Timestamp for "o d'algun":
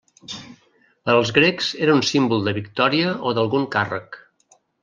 3.33-3.73